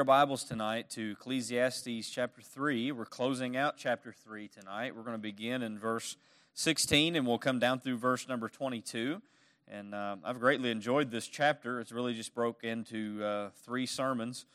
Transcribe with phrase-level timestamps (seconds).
[0.00, 2.90] our Bibles tonight to Ecclesiastes chapter 3.
[2.92, 4.96] We're closing out chapter 3 tonight.
[4.96, 6.16] We're going to begin in verse
[6.54, 9.20] 16 and we'll come down through verse number 22.
[9.68, 11.80] And um, I've greatly enjoyed this chapter.
[11.80, 14.46] It's really just broke into uh, three sermons.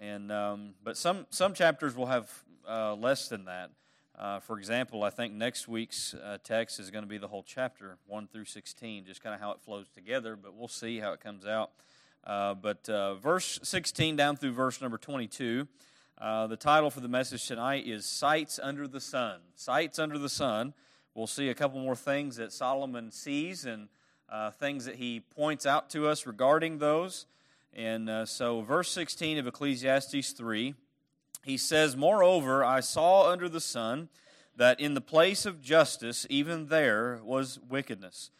[0.00, 2.32] And, um, but some, some chapters will have
[2.66, 3.72] uh, less than that.
[4.18, 7.44] Uh, for example, I think next week's uh, text is going to be the whole
[7.46, 11.12] chapter, 1 through 16, just kind of how it flows together, but we'll see how
[11.12, 11.72] it comes out.
[12.26, 15.68] Uh, but uh, verse 16 down through verse number 22,
[16.18, 19.40] uh, the title for the message tonight is Sights Under the Sun.
[19.56, 20.72] Sights Under the Sun.
[21.14, 23.88] We'll see a couple more things that Solomon sees and
[24.30, 27.26] uh, things that he points out to us regarding those.
[27.74, 30.74] And uh, so, verse 16 of Ecclesiastes 3,
[31.44, 34.08] he says, Moreover, I saw under the sun
[34.56, 38.30] that in the place of justice, even there was wickedness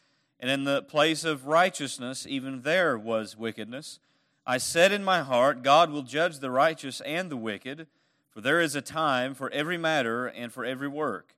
[0.45, 3.99] and in the place of righteousness, even there was wickedness.
[4.47, 7.87] I said in my heart, God will judge the righteous and the wicked,
[8.29, 11.35] for there is a time for every matter and for every work.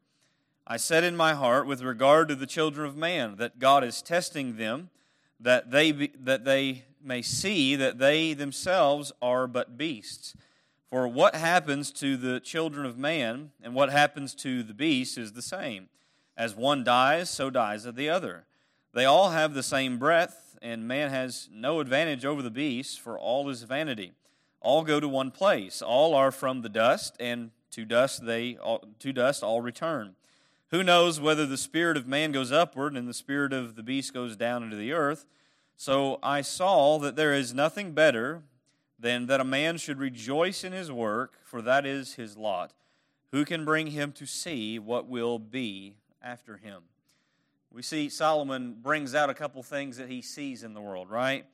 [0.67, 4.03] I said in my heart, with regard to the children of man, that God is
[4.03, 4.91] testing them,
[5.39, 10.35] that they, be, that they may see that they themselves are but beasts.
[10.91, 15.35] For what happens to the children of man and what happens to the beast is
[15.35, 15.91] the same.
[16.37, 18.47] As one dies, so dies the other.
[18.97, 23.19] They all have the same breath, and man has no advantage over the beast, for
[23.19, 24.13] all is vanity.
[24.63, 25.83] All go to one place.
[25.83, 28.57] All are from the dust, and to dust they
[29.01, 30.15] to dust all return.
[30.71, 34.15] Who knows whether the spirit of man goes upward and the spirit of the beast
[34.15, 35.27] goes down into the earth?
[35.77, 38.45] So I saw that there is nothing better
[38.99, 42.73] than that a man should rejoice in his work, for that is his lot.
[43.31, 46.85] Who can bring him to see what will be after him?
[47.77, 51.45] We see Solomon brings out a couple things that he sees in the world, right?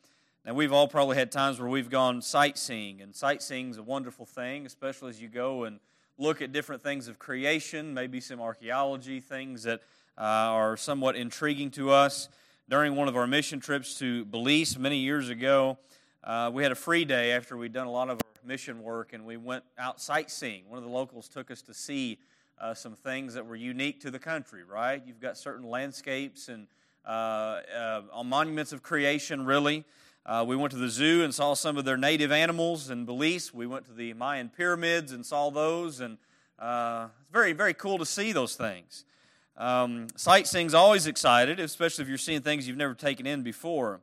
[0.47, 4.25] Now, we've all probably had times where we've gone sightseeing, and sightseeing is a wonderful
[4.25, 5.81] thing, especially as you go and
[6.19, 9.81] look at different things of creation, maybe some archaeology, things that
[10.17, 12.29] uh, are somewhat intriguing to us.
[12.69, 15.77] During one of our mission trips to Belize many years ago,
[16.23, 19.13] uh, we had a free day after we'd done a lot of our mission work,
[19.13, 20.69] and we went out sightseeing.
[20.69, 22.21] One of the locals took us to see
[22.61, 25.03] uh, some things that were unique to the country, right?
[25.07, 26.67] You've got certain landscapes and
[27.07, 29.85] uh, uh, monuments of creation, really.
[30.25, 33.53] Uh, we went to the zoo and saw some of their native animals in Belize.
[33.53, 36.19] We went to the Mayan pyramids and saw those, and
[36.61, 39.05] it's very, very cool to see those things.
[39.57, 44.01] Um, sightseeing's always excited, especially if you're seeing things you've never taken in before.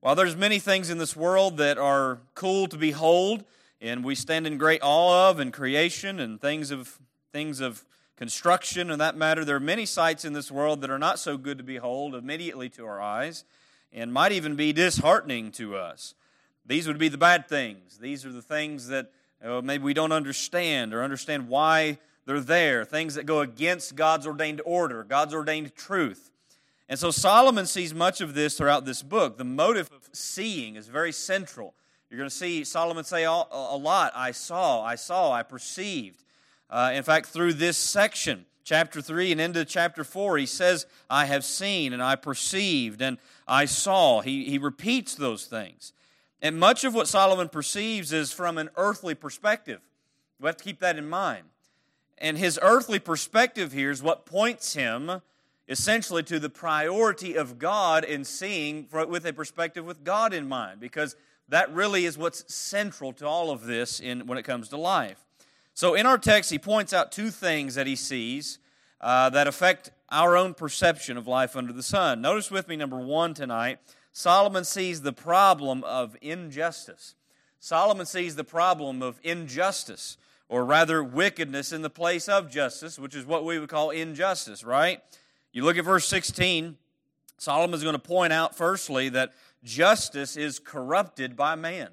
[0.00, 3.44] While there's many things in this world that are cool to behold,
[3.80, 6.98] and we stand in great awe of, and creation and things of
[7.32, 7.84] things of
[8.16, 9.44] construction and that matter.
[9.44, 12.68] There are many sights in this world that are not so good to behold immediately
[12.70, 13.44] to our eyes
[13.92, 16.14] and might even be disheartening to us.
[16.66, 17.98] These would be the bad things.
[17.98, 19.10] These are the things that
[19.42, 24.26] uh, maybe we don't understand or understand why they're there, things that go against God's
[24.26, 26.30] ordained order, God's ordained truth.
[26.88, 29.38] And so Solomon sees much of this throughout this book.
[29.38, 31.74] The motive of seeing is very central.
[32.10, 36.22] You're going to see Solomon say a lot I saw, I saw, I perceived.
[36.70, 41.24] Uh, in fact, through this section, chapter 3 and into chapter 4, he says, I
[41.24, 44.20] have seen and I perceived and I saw.
[44.20, 45.92] He, he repeats those things.
[46.42, 49.80] And much of what Solomon perceives is from an earthly perspective.
[50.40, 51.44] We have to keep that in mind.
[52.18, 55.22] And his earthly perspective here is what points him
[55.68, 60.80] essentially to the priority of God in seeing with a perspective with God in mind,
[60.80, 61.14] because
[61.48, 65.18] that really is what's central to all of this in, when it comes to life.
[65.78, 68.58] So, in our text, he points out two things that he sees
[69.00, 72.20] uh, that affect our own perception of life under the sun.
[72.20, 73.78] Notice with me, number one tonight,
[74.12, 77.14] Solomon sees the problem of injustice.
[77.60, 80.16] Solomon sees the problem of injustice,
[80.48, 84.64] or rather, wickedness in the place of justice, which is what we would call injustice,
[84.64, 85.00] right?
[85.52, 86.76] You look at verse 16,
[87.36, 91.90] Solomon is going to point out, firstly, that justice is corrupted by man.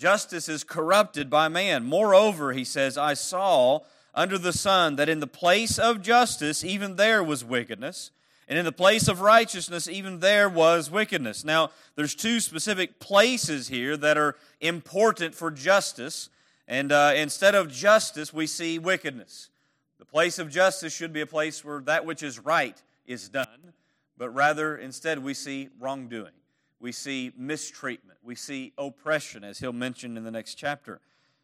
[0.00, 1.84] Justice is corrupted by man.
[1.84, 3.80] Moreover, he says, I saw
[4.14, 8.10] under the sun that in the place of justice, even there was wickedness,
[8.48, 11.44] and in the place of righteousness, even there was wickedness.
[11.44, 16.30] Now, there's two specific places here that are important for justice,
[16.66, 19.50] and uh, instead of justice, we see wickedness.
[19.98, 23.74] The place of justice should be a place where that which is right is done,
[24.16, 26.39] but rather, instead, we see wrongdoing
[26.80, 31.00] we see mistreatment, we see oppression, as he'll mention in the next chapter.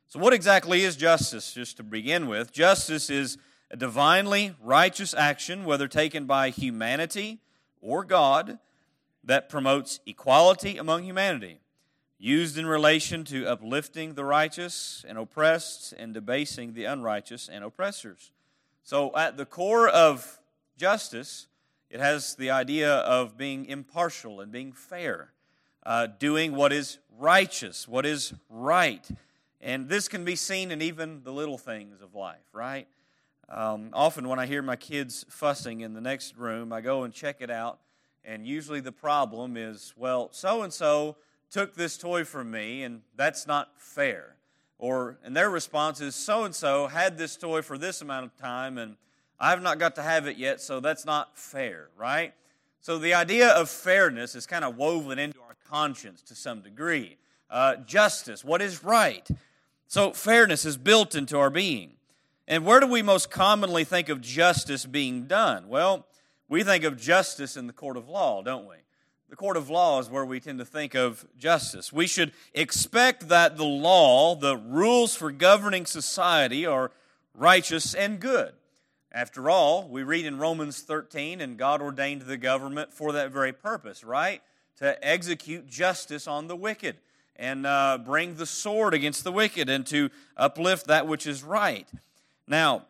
[0.09, 2.53] So, what exactly is justice, just to begin with?
[2.53, 3.39] Justice is
[3.71, 7.41] a divinely righteous action, whether taken by humanity
[7.81, 8.59] or God,
[9.25, 11.59] that promotes equality among humanity.
[12.19, 18.33] used in relation to uplifting the righteous and oppressed and debasing the unrighteous and oppressors.
[18.85, 20.39] So, at the core of
[20.79, 21.47] justice,
[21.97, 25.33] it has the idea of being impartial and being fair,
[25.87, 29.09] uh, doing what is righteous, what is right.
[29.63, 32.87] And this can be seen in even the little things of life, right?
[33.49, 37.15] Um, often, when I hear my kids fussing in the next room, I go and
[37.15, 37.79] check it out,
[38.27, 41.17] and usually the problem is, well, so and so
[41.51, 44.37] took this toy from me, and that's not fair.
[44.79, 48.37] Or, and their response is, so and so had this toy for this amount of
[48.37, 48.97] time, and
[49.39, 52.33] I've not got to have it yet, so that's not fair, right?
[52.81, 57.19] So the idea of fairness is kind of woven into our conscience to some degree.
[57.51, 59.29] Uh, justice, what is right?
[59.89, 61.93] So fairness is built into our being.
[62.49, 65.69] And where do we most commonly think of justice being done?
[65.69, 66.07] Well,
[66.49, 68.77] we think of justice in the court of law, don't we?
[69.29, 71.93] The court of law is where we tend to think of justice.
[71.93, 76.93] We should expect that the law, the rules for governing society, are
[77.35, 78.53] righteous and good.
[79.17, 83.51] After all, we read in Romans 13, and God ordained the government for that very
[83.51, 84.43] purpose, right?
[84.77, 86.97] To execute justice on the wicked
[87.35, 91.89] and uh, bring the sword against the wicked and to uplift that which is right.
[92.47, 92.83] Now,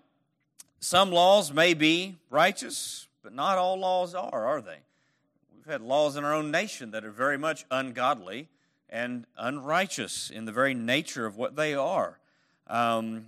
[0.80, 4.78] some laws may be righteous, but not all laws are, are they?
[5.54, 8.48] We've had laws in our own nation that are very much ungodly
[8.90, 12.18] and unrighteous in the very nature of what they are.
[12.66, 13.26] Um,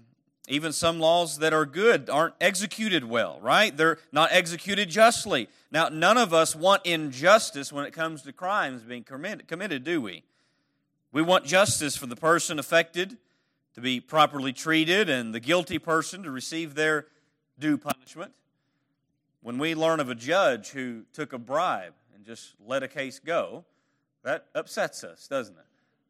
[0.49, 3.77] even some laws that are good aren't executed well, right?
[3.77, 5.49] They're not executed justly.
[5.71, 10.25] Now, none of us want injustice when it comes to crimes being committed, do we?
[11.13, 13.17] We want justice for the person affected
[13.75, 17.07] to be properly treated and the guilty person to receive their
[17.59, 18.33] due punishment.
[19.41, 23.19] When we learn of a judge who took a bribe and just let a case
[23.19, 23.65] go,
[24.25, 25.65] that upsets us, doesn't it?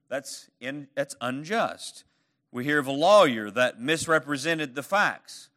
[0.09, 2.05] That's, in, that's unjust.
[2.51, 5.49] We hear of a lawyer that misrepresented the facts.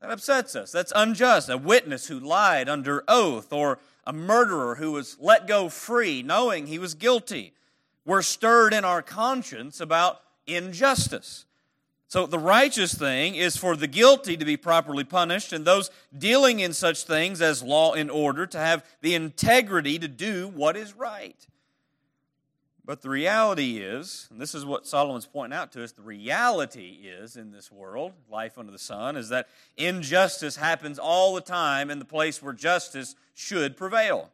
[0.00, 0.72] That upsets us.
[0.72, 1.48] That's unjust.
[1.48, 6.66] A witness who lied under oath, or a murderer who was let go free knowing
[6.66, 7.52] he was guilty.
[8.04, 11.44] We're stirred in our conscience about injustice.
[12.10, 16.60] So, the righteous thing is for the guilty to be properly punished, and those dealing
[16.60, 20.94] in such things as law and order to have the integrity to do what is
[20.94, 21.46] right.
[22.88, 27.00] But the reality is, and this is what Solomon's pointing out to us the reality
[27.04, 29.46] is in this world, life under the sun, is that
[29.76, 34.30] injustice happens all the time in the place where justice should prevail.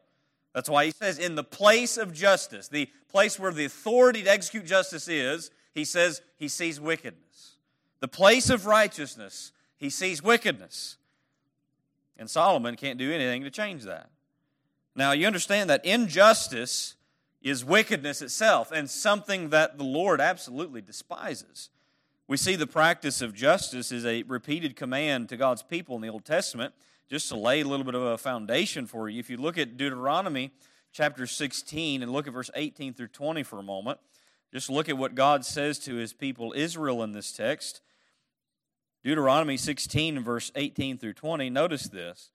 [0.52, 4.30] That's why he says, in the place of justice, the place where the authority to
[4.30, 7.56] execute justice is, he says he sees wickedness
[7.98, 10.98] the place of righteousness, he sees wickedness.
[12.18, 14.10] And Solomon can't do anything to change that.
[14.94, 16.96] Now, you understand that injustice
[17.44, 21.68] is wickedness itself and something that the Lord absolutely despises.
[22.26, 26.08] We see the practice of justice is a repeated command to God's people in the
[26.08, 26.72] Old Testament.
[27.06, 29.76] Just to lay a little bit of a foundation for you, if you look at
[29.76, 30.52] Deuteronomy
[30.90, 34.00] chapter 16 and look at verse 18 through 20 for a moment,
[34.50, 37.82] just look at what God says to his people Israel in this text.
[39.02, 42.30] Deuteronomy 16, verse 18 through 20, notice this.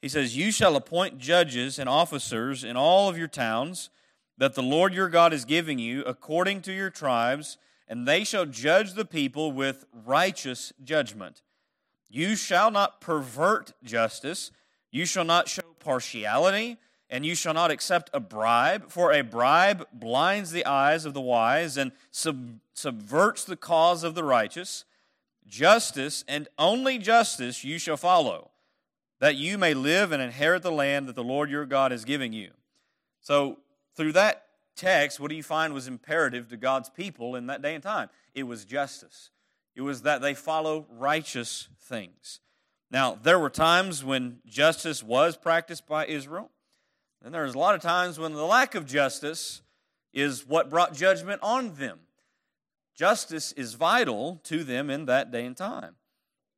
[0.00, 3.90] He says, You shall appoint judges and officers in all of your towns
[4.38, 7.58] that the Lord your God is giving you according to your tribes,
[7.88, 11.42] and they shall judge the people with righteous judgment.
[12.08, 14.50] You shall not pervert justice,
[14.90, 16.78] you shall not show partiality,
[17.10, 21.20] and you shall not accept a bribe, for a bribe blinds the eyes of the
[21.20, 24.84] wise and sub- subverts the cause of the righteous.
[25.46, 28.50] Justice and only justice you shall follow,
[29.20, 32.32] that you may live and inherit the land that the Lord your God is giving
[32.32, 32.50] you.
[33.20, 33.58] So,
[33.98, 34.44] through that
[34.76, 38.08] text, what do you find was imperative to God's people in that day and time?
[38.32, 39.30] It was justice.
[39.74, 42.38] It was that they follow righteous things.
[42.92, 46.52] Now, there were times when justice was practiced by Israel,
[47.24, 49.62] and there a lot of times when the lack of justice
[50.14, 51.98] is what brought judgment on them.
[52.94, 55.96] Justice is vital to them in that day and time.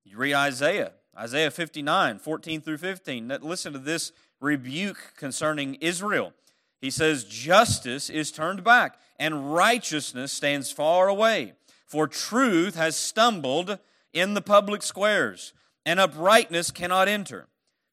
[0.04, 3.38] You read Isaiah, Isaiah 59, 14 through 15.
[3.40, 6.34] Listen to this rebuke concerning Israel.
[6.80, 11.52] He says, Justice is turned back, and righteousness stands far away.
[11.86, 13.78] For truth has stumbled
[14.12, 15.52] in the public squares,
[15.84, 17.48] and uprightness cannot enter.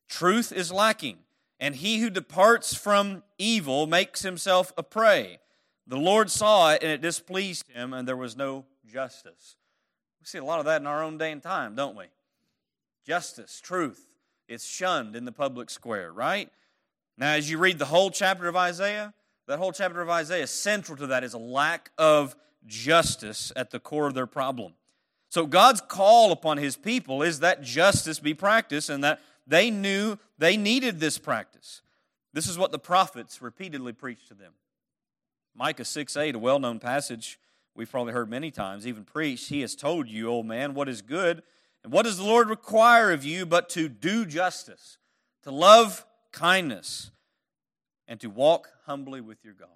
[0.07, 1.17] Truth is lacking,
[1.59, 5.39] and he who departs from evil makes himself a prey.
[5.85, 9.57] The Lord saw it and it displeased him, and there was no justice.
[10.19, 12.05] We see a lot of that in our own day and time, don't we?
[13.05, 14.07] Justice, truth,
[14.47, 16.49] it's shunned in the public square, right?
[17.17, 19.13] Now, as you read the whole chapter of Isaiah,
[19.47, 23.79] that whole chapter of Isaiah, central to that is a lack of justice at the
[23.79, 24.73] core of their problem.
[25.29, 30.17] So God's call upon his people is that justice be practiced and that they knew
[30.37, 31.81] they needed this practice.
[32.33, 34.53] This is what the prophets repeatedly preached to them.
[35.55, 37.39] Micah 6 8, a well known passage
[37.75, 39.49] we've probably heard many times, even preached.
[39.49, 41.41] He has told you, old man, what is good,
[41.83, 44.97] and what does the Lord require of you but to do justice,
[45.43, 46.05] to love
[46.37, 47.11] kindness,
[48.07, 49.69] and to walk humbly with your God.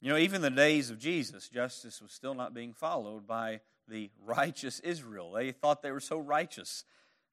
[0.00, 4.10] You know, even the days of Jesus, justice was still not being followed by the
[4.24, 5.32] righteous Israel.
[5.32, 6.84] They thought they were so righteous.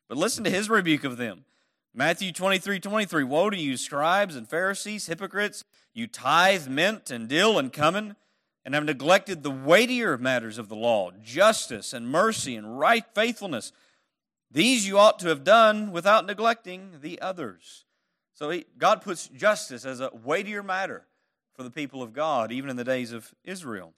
[0.10, 1.46] But listen to his rebuke of them.
[1.94, 5.64] Matthew 23 23 Woe to you, scribes and Pharisees, hypocrites!
[5.94, 8.16] You tithe mint and dill and cumin,
[8.66, 13.72] and have neglected the weightier matters of the law, justice and mercy and right faithfulness.
[14.52, 17.86] These you ought to have done without neglecting the others.
[18.34, 21.06] So he, God puts justice as a weightier matter
[21.56, 23.94] for the people of God, even in the days of Israel.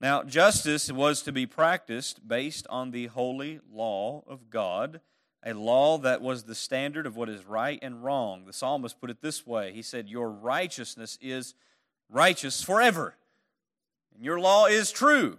[0.00, 5.00] Now, justice was to be practiced based on the holy law of God,
[5.44, 8.44] a law that was the standard of what is right and wrong.
[8.44, 11.54] The psalmist put it this way He said, Your righteousness is
[12.10, 13.14] righteous forever,
[14.14, 15.38] and your law is true.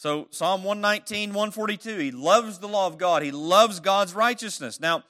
[0.00, 4.80] So, Psalm 119, 142, he loves the law of God, he loves God's righteousness.
[4.80, 5.04] Now,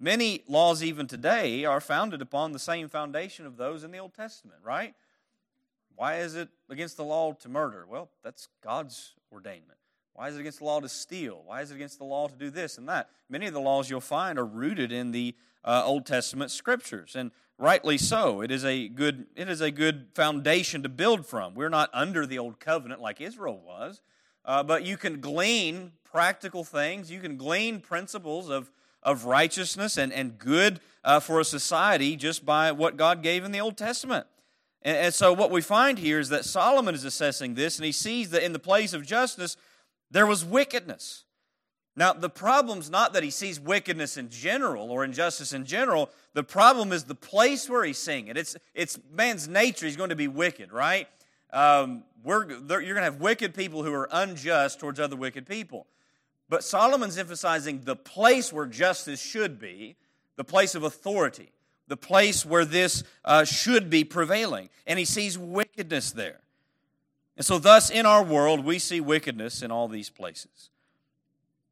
[0.00, 4.14] Many laws, even today, are founded upon the same foundation of those in the Old
[4.14, 4.94] Testament, right?
[5.96, 7.84] Why is it against the law to murder?
[7.88, 9.77] Well, that's God's ordainment.
[10.18, 11.42] Why is it against the law to steal?
[11.46, 13.08] Why is it against the law to do this and that?
[13.30, 17.30] Many of the laws you'll find are rooted in the uh, Old Testament scriptures, and
[17.56, 18.40] rightly so.
[18.40, 21.54] It is a good it is a good foundation to build from.
[21.54, 24.02] We're not under the old covenant like Israel was,
[24.44, 27.12] uh, but you can glean practical things.
[27.12, 28.72] You can glean principles of
[29.04, 33.52] of righteousness and, and good uh, for a society just by what God gave in
[33.52, 34.26] the Old Testament.
[34.82, 37.92] And, and so, what we find here is that Solomon is assessing this, and he
[37.92, 39.56] sees that in the place of justice,
[40.10, 41.24] there was wickedness.
[41.96, 46.10] Now, the problem's not that he sees wickedness in general or injustice in general.
[46.32, 48.36] The problem is the place where he's seeing it.
[48.36, 49.84] It's, it's man's nature.
[49.84, 51.08] He's going to be wicked, right?
[51.52, 55.86] Um, you're going to have wicked people who are unjust towards other wicked people.
[56.48, 59.96] But Solomon's emphasizing the place where justice should be,
[60.36, 61.50] the place of authority,
[61.88, 64.68] the place where this uh, should be prevailing.
[64.86, 66.40] And he sees wickedness there.
[67.38, 70.70] And so, thus, in our world, we see wickedness in all these places.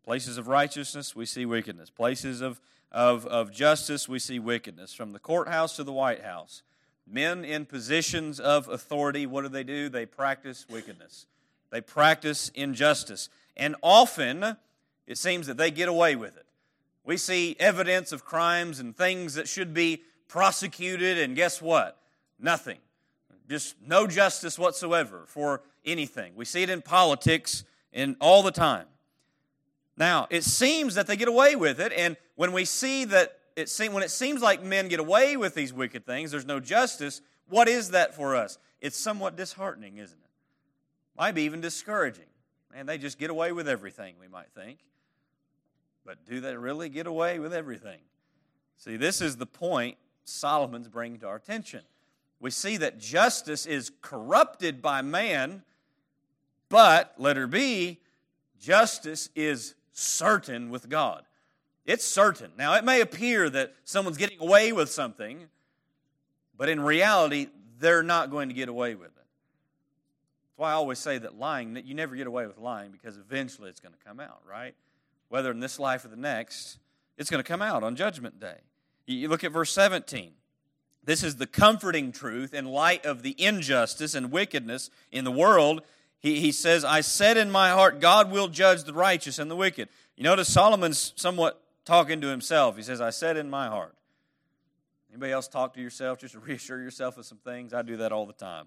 [0.05, 1.91] Places of righteousness, we see wickedness.
[1.91, 2.61] Places of,
[2.93, 4.95] of, of justice, we see wickedness.
[4.95, 6.63] From the courthouse to the White House.
[7.05, 9.89] Men in positions of authority, what do they do?
[9.89, 11.27] They practice wickedness.
[11.71, 13.29] They practice injustice.
[13.57, 14.57] And often,
[15.09, 16.47] it seems that they get away with it.
[17.05, 22.01] We see evidence of crimes and things that should be prosecuted, and guess what?
[22.39, 22.79] Nothing.
[23.49, 26.35] Just no justice whatsoever for anything.
[26.35, 28.87] We see it in politics and all the time.
[29.97, 33.71] Now, it seems that they get away with it, and when we see that it
[33.71, 37.23] seem, when it seems like men get away with these wicked things, there's no justice,
[37.49, 38.59] what is that for us?
[38.81, 40.31] It's somewhat disheartening, isn't it?
[41.17, 42.27] Might be even discouraging.
[42.75, 44.79] Man, they just get away with everything, we might think.
[46.05, 48.01] But do they really get away with everything?
[48.77, 51.81] See, this is the point Solomon's bringing to our attention.
[52.41, 55.63] We see that justice is corrupted by man,
[56.69, 58.01] but, letter B,
[58.61, 61.23] justice is certain with God.
[61.85, 62.51] It's certain.
[62.59, 65.49] Now, it may appear that someone's getting away with something,
[66.57, 67.47] but in reality,
[67.79, 69.15] they're not going to get away with it.
[69.17, 73.71] That's why I always say that lying, you never get away with lying because eventually
[73.71, 74.75] it's going to come out, right?
[75.29, 76.79] whether in this life or the next,
[77.19, 78.59] it's going to come out on Judgment Day.
[79.07, 80.33] You look at verse 17.
[81.07, 85.83] This is the comforting truth in light of the injustice and wickedness in the world.
[86.19, 89.57] He, he says, I said in my heart, God will judge the righteous and the
[89.57, 89.89] wicked.
[90.17, 92.77] You notice Solomon's somewhat talking to himself.
[92.77, 93.95] He says, I said in my heart.
[95.09, 97.73] Anybody else talk to yourself just to reassure yourself of some things?
[97.73, 98.67] I do that all the time.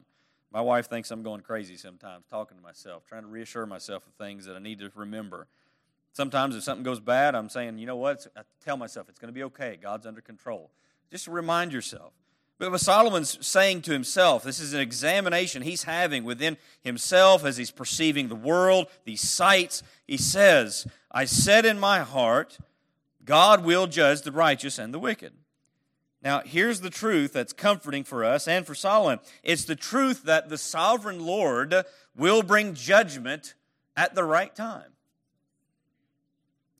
[0.52, 4.14] My wife thinks I'm going crazy sometimes, talking to myself, trying to reassure myself of
[4.14, 5.48] things that I need to remember.
[6.14, 8.26] Sometimes if something goes bad, I'm saying, you know what?
[8.36, 9.78] I tell myself it's going to be okay.
[9.80, 10.72] God's under control.
[11.12, 12.14] Just remind yourself.
[12.60, 17.56] But what Solomon's saying to himself, this is an examination he's having within himself as
[17.56, 19.82] he's perceiving the world, these sights.
[20.06, 22.58] He says, I said in my heart,
[23.24, 25.34] God will judge the righteous and the wicked.
[26.22, 30.50] Now, here's the truth that's comforting for us and for Solomon it's the truth that
[30.50, 31.74] the sovereign Lord
[32.14, 33.54] will bring judgment
[33.96, 34.92] at the right time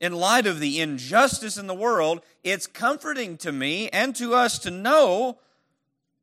[0.00, 4.58] in light of the injustice in the world, it's comforting to me and to us
[4.60, 5.38] to know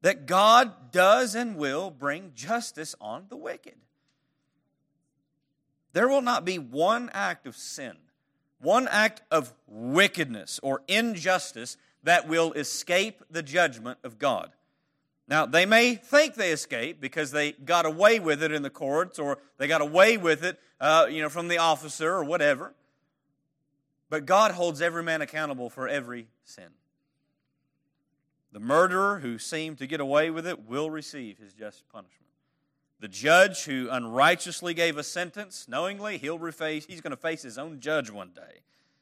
[0.07, 3.75] that God does and will bring justice on the wicked.
[5.91, 7.97] There will not be one act of sin,
[8.61, 14.51] one act of wickedness or injustice that will escape the judgment of God.
[15.27, 19.19] Now, they may think they escaped because they got away with it in the courts
[19.19, 22.73] or they got away with it, uh, you know, from the officer or whatever.
[24.09, 26.69] But God holds every man accountable for every sin.
[28.51, 32.27] The murderer who seemed to get away with it will receive his just punishment.
[32.99, 37.57] The judge who unrighteously gave a sentence knowingly, he'll reface, he's going to face his
[37.57, 38.61] own judge one day.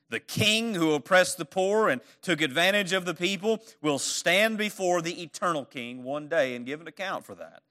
[0.10, 5.02] The king who oppressed the poor and took advantage of the people will stand before
[5.02, 7.64] the eternal king one day and give an account for that.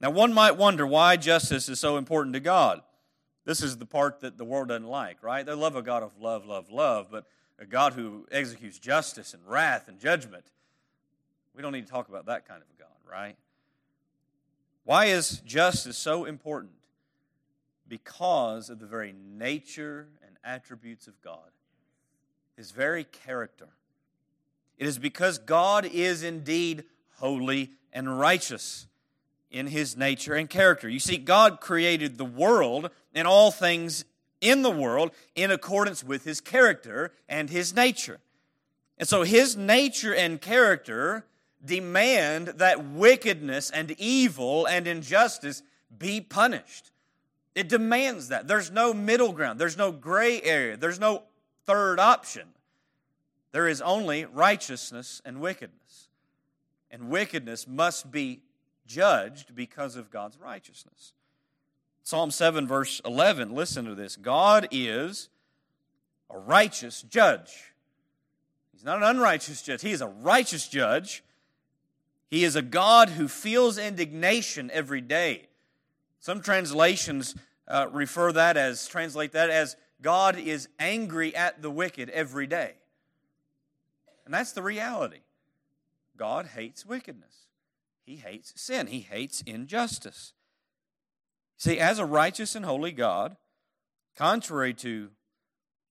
[0.00, 2.82] Now, one might wonder why justice is so important to God.
[3.44, 5.44] This is the part that the world doesn't like, right?
[5.44, 7.24] They love a God of love, love, love, but
[7.58, 10.44] a God who executes justice and wrath and judgment.
[11.58, 13.34] We don't need to talk about that kind of a God, right?
[14.84, 16.70] Why is justice so important?
[17.88, 21.50] Because of the very nature and attributes of God,
[22.56, 23.66] His very character.
[24.76, 26.84] It is because God is indeed
[27.16, 28.86] holy and righteous
[29.50, 30.88] in his nature and character.
[30.88, 34.04] You see, God created the world and all things
[34.40, 38.20] in the world in accordance with his character and his nature.
[38.96, 41.24] And so his nature and character
[41.64, 45.62] demand that wickedness and evil and injustice
[45.96, 46.90] be punished.
[47.54, 48.46] It demands that.
[48.46, 51.24] There's no middle ground, there's no gray area, there's no
[51.66, 52.48] third option.
[53.52, 56.08] There is only righteousness and wickedness.
[56.90, 58.40] And wickedness must be
[58.86, 61.12] judged because of God's righteousness.
[62.02, 65.28] Psalm 7, verse 11, listen to this God is
[66.30, 67.74] a righteous judge.
[68.72, 71.22] He's not an unrighteous judge, He is a righteous judge.
[72.30, 75.48] He is a God who feels indignation every day.
[76.20, 77.34] Some translations
[77.66, 82.74] uh, refer that as, translate that as, God is angry at the wicked every day.
[84.24, 85.20] And that's the reality.
[86.16, 87.46] God hates wickedness.
[88.04, 90.32] He hates sin, he hates injustice.
[91.56, 93.36] See, as a righteous and holy God,
[94.16, 95.10] contrary to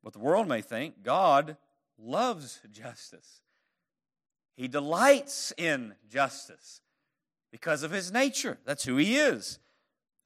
[0.01, 1.57] what the world may think, God
[1.97, 3.41] loves justice.
[4.57, 6.81] He delights in justice
[7.51, 8.57] because of his nature.
[8.65, 9.59] That's who he is.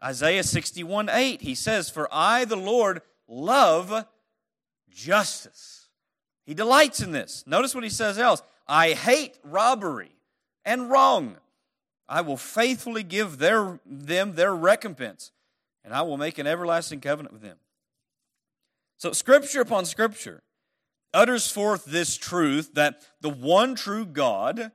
[0.02, 4.06] Isaiah 61 8, he says, For I, the Lord, love
[4.90, 5.90] justice.
[6.46, 7.44] He delights in this.
[7.46, 10.16] Notice what he says else I hate robbery
[10.64, 11.36] and wrong.
[12.08, 15.32] I will faithfully give their, them their recompense,
[15.84, 17.58] and I will make an everlasting covenant with them.
[18.98, 20.42] So, scripture upon scripture
[21.14, 24.72] utters forth this truth that the one true God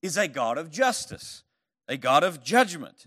[0.00, 1.42] is a God of justice,
[1.88, 3.06] a God of judgment,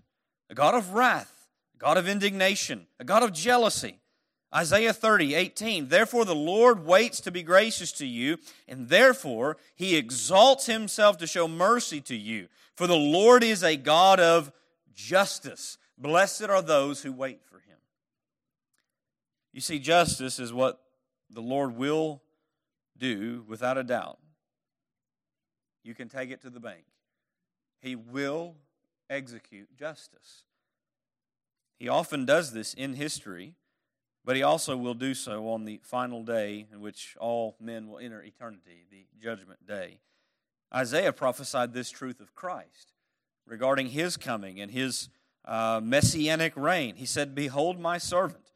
[0.50, 4.00] a God of wrath, a God of indignation, a God of jealousy.
[4.54, 5.89] Isaiah 30, 18.
[5.89, 8.38] Therefore, the Lord waits to be gracious to you,
[8.70, 12.48] and therefore he exalts himself to show mercy to you.
[12.76, 14.54] For the Lord is a God of
[14.94, 15.78] justice.
[15.98, 17.78] Blessed are those who wait for him.
[19.52, 20.80] You see, justice is what
[21.30, 22.22] the Lord will
[22.98, 24.20] do without a doubt.
[25.84, 26.86] You can take it to the bank.
[27.80, 28.56] He will
[29.10, 30.44] execute justice.
[31.78, 33.54] He often does this in history,
[34.24, 38.00] but he also will do so on the final day in which all men will
[38.00, 40.00] enter eternity, the judgment day.
[40.74, 42.94] Isaiah prophesied this truth of Christ
[43.46, 45.10] regarding his coming and his
[45.46, 46.96] uh, messianic reign.
[46.96, 48.52] He said, Behold, my servant,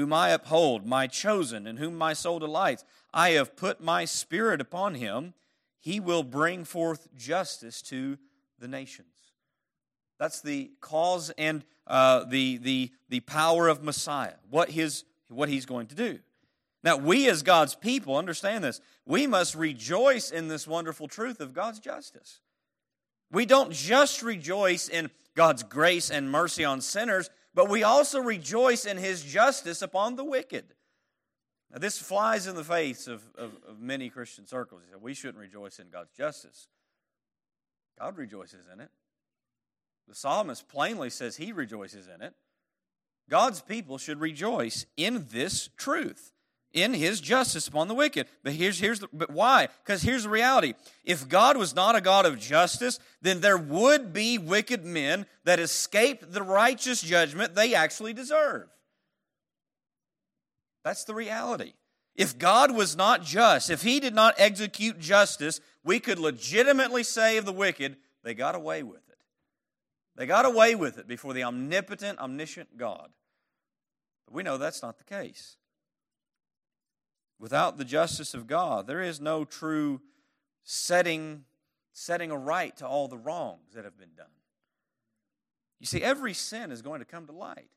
[0.00, 2.86] whom I uphold, my chosen, in whom my soul delights.
[3.12, 5.34] I have put my spirit upon him.
[5.78, 8.16] He will bring forth justice to
[8.58, 9.08] the nations.
[10.18, 15.66] That's the cause and uh, the, the, the power of Messiah, what, his, what he's
[15.66, 16.18] going to do.
[16.82, 21.52] Now, we as God's people, understand this, we must rejoice in this wonderful truth of
[21.52, 22.40] God's justice.
[23.30, 28.84] We don't just rejoice in God's grace and mercy on sinners, but we also rejoice
[28.84, 30.74] in His justice upon the wicked.
[31.72, 34.82] Now, this flies in the face of, of, of many Christian circles.
[35.00, 36.68] We shouldn't rejoice in God's justice.
[37.98, 38.90] God rejoices in it.
[40.08, 42.34] The psalmist plainly says he rejoices in it.
[43.28, 46.32] God's people should rejoice in this truth
[46.72, 48.26] in his justice upon the wicked.
[48.42, 49.68] But here's, here's the, but why?
[49.84, 50.74] Because here's the reality.
[51.04, 55.58] If God was not a God of justice, then there would be wicked men that
[55.58, 58.68] escaped the righteous judgment they actually deserve.
[60.84, 61.74] That's the reality.
[62.16, 67.36] If God was not just, if he did not execute justice, we could legitimately say
[67.36, 69.18] of the wicked, they got away with it.
[70.16, 73.10] They got away with it before the omnipotent, omniscient God.
[74.26, 75.56] But we know that's not the case.
[77.40, 80.02] Without the justice of God, there is no true
[80.62, 81.44] setting,
[81.90, 84.26] setting a right to all the wrongs that have been done.
[85.80, 87.70] You see, every sin is going to come to light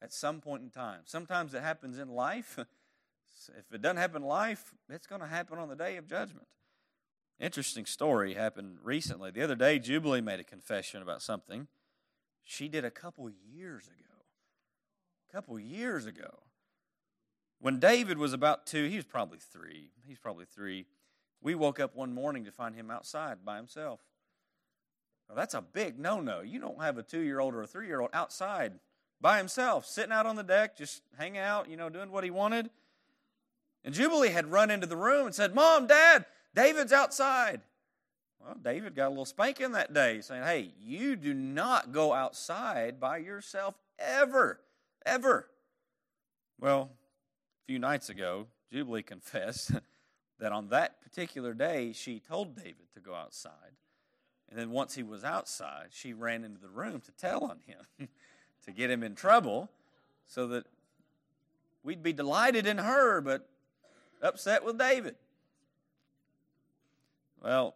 [0.00, 1.00] at some point in time.
[1.06, 2.56] Sometimes it happens in life.
[3.58, 6.46] if it doesn't happen in life, it's going to happen on the day of judgment.
[7.40, 9.32] Interesting story happened recently.
[9.32, 11.66] The other day, Jubilee made a confession about something
[12.44, 14.22] she did a couple years ago.
[15.28, 16.43] A couple years ago.
[17.64, 19.88] When David was about two, he was probably three.
[20.06, 20.84] He's probably three.
[21.40, 24.00] We woke up one morning to find him outside by himself.
[25.34, 26.42] That's a big no no.
[26.42, 28.74] You don't have a two year old or a three year old outside
[29.18, 32.30] by himself, sitting out on the deck, just hanging out, you know, doing what he
[32.30, 32.68] wanted.
[33.82, 37.62] And Jubilee had run into the room and said, Mom, Dad, David's outside.
[38.40, 43.00] Well, David got a little spanking that day, saying, Hey, you do not go outside
[43.00, 44.60] by yourself ever,
[45.06, 45.48] ever.
[46.60, 46.90] Well,
[47.66, 49.72] few nights ago, Jubilee confessed
[50.38, 53.52] that on that particular day, she told David to go outside.
[54.50, 58.08] And then once he was outside, she ran into the room to tell on him,
[58.66, 59.70] to get him in trouble,
[60.26, 60.66] so that
[61.82, 63.48] we'd be delighted in her, but
[64.22, 65.16] upset with David.
[67.42, 67.74] Well,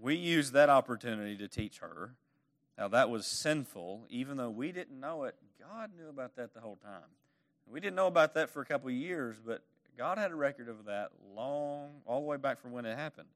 [0.00, 2.14] we used that opportunity to teach her
[2.78, 5.34] Now, that was sinful, even though we didn't know it.
[5.60, 7.10] God knew about that the whole time.
[7.70, 9.62] We didn't know about that for a couple of years, but
[9.96, 13.28] God had a record of that long, all the way back from when it happened.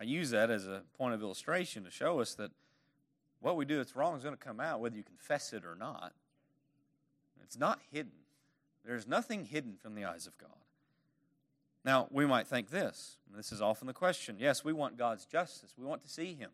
[0.00, 2.50] I use that as a point of illustration to show us that
[3.40, 5.74] what we do that's wrong is going to come out whether you confess it or
[5.74, 6.12] not.
[7.42, 8.12] It's not hidden.
[8.84, 10.50] There's nothing hidden from the eyes of God.
[11.84, 14.36] Now, we might think this, this is often the question.
[14.38, 15.74] Yes, we want God's justice.
[15.78, 16.50] We want to see Him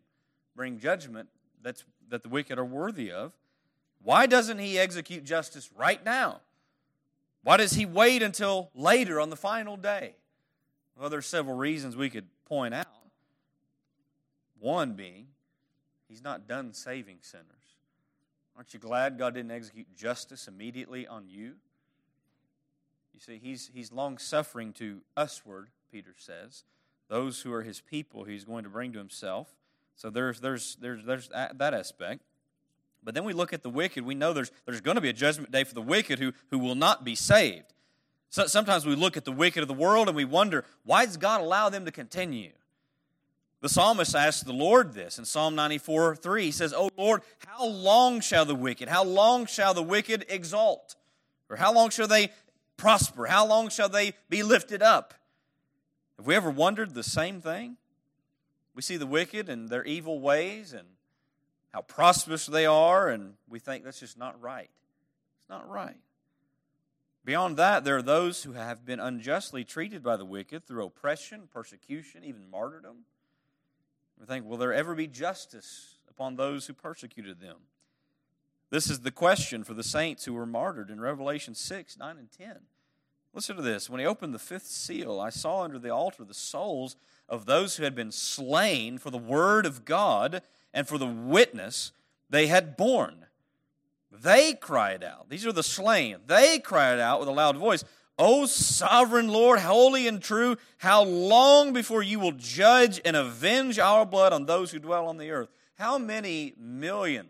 [0.55, 1.29] bring judgment
[1.61, 3.33] that's, that the wicked are worthy of.
[4.05, 6.41] Why doesn't He execute justice right now?
[7.43, 10.15] Why does He wait until later on the final day?
[10.97, 12.85] Well, there's several reasons we could point out.
[14.59, 15.27] One being,
[16.07, 17.45] He's not done saving sinners.
[18.55, 21.55] Aren't you glad God didn't execute justice immediately on you?
[23.13, 26.63] You see, he's, he's long suffering to usward, Peter says.
[27.09, 29.49] Those who are his people, he's going to bring to himself.
[29.95, 32.21] So there's, there's, there's, there's that aspect.
[33.05, 34.03] But then we look at the wicked.
[34.03, 36.57] We know there's, there's going to be a judgment day for the wicked who, who
[36.57, 37.73] will not be saved.
[38.29, 41.15] So sometimes we look at the wicked of the world and we wonder, why does
[41.15, 42.51] God allow them to continue?
[43.61, 46.43] The psalmist asked the Lord this in Psalm 94 3.
[46.43, 50.95] He says, Oh Lord, how long shall the wicked, how long shall the wicked exalt?
[51.49, 52.31] Or how long shall they
[52.75, 53.27] prosper?
[53.27, 55.13] How long shall they be lifted up?
[56.17, 57.77] Have we ever wondered the same thing?
[58.73, 60.87] We see the wicked and their evil ways and
[61.75, 64.69] how prosperous they are, and we think that's just not right.
[65.41, 65.97] It's not right.
[67.25, 71.49] Beyond that, there are those who have been unjustly treated by the wicked through oppression,
[71.51, 72.99] persecution, even martyrdom.
[74.17, 77.57] We think, will there ever be justice upon those who persecuted them?
[78.69, 82.31] This is the question for the saints who were martyred in Revelation 6, 9, and
[82.31, 82.55] 10.
[83.33, 83.89] Listen to this.
[83.89, 86.95] When he opened the fifth seal, I saw under the altar the souls
[87.27, 90.41] of those who had been slain for the word of God
[90.75, 91.91] and for the witness
[92.29, 93.25] they had borne.
[94.11, 95.29] They cried out.
[95.29, 96.17] These are the slain.
[96.27, 97.83] They cried out with a loud voice,
[98.19, 104.05] O sovereign Lord, holy and true, how long before you will judge and avenge our
[104.05, 105.49] blood on those who dwell on the earth?
[105.73, 107.29] How many millions